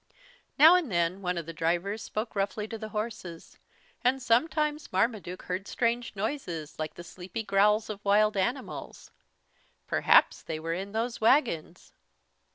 [0.57, 3.59] Now and then one of the drivers spoke roughly to the horses.
[4.03, 9.11] And sometimes Marmaduke heard strange noises like the sleepy growls of wild animals.
[9.85, 11.93] Perhaps they were in those wagons!